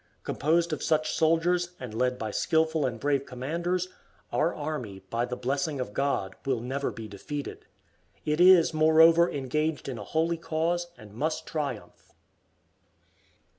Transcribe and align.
Composed 0.23 0.73
of 0.73 0.81
such 0.81 1.11
soldiers, 1.13 1.73
and 1.79 1.93
led 1.93 2.17
by 2.17 2.31
skillful 2.31 2.87
and 2.87 2.99
brave 2.99 3.23
commanders, 3.23 3.87
our 4.31 4.51
army, 4.51 5.01
by 5.11 5.25
the 5.25 5.35
blessing 5.35 5.79
of 5.79 5.93
God, 5.93 6.33
will 6.43 6.59
never 6.59 6.89
be 6.89 7.07
defeated. 7.07 7.67
It 8.25 8.41
is, 8.41 8.73
moreover, 8.73 9.29
engaged 9.29 9.87
in 9.87 9.99
a 9.99 10.03
holy 10.03 10.37
cause, 10.37 10.87
and 10.97 11.13
must 11.13 11.45
triumph. 11.45 12.13